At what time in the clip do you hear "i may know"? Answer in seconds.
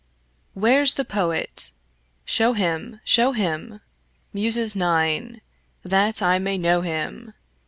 6.23-6.81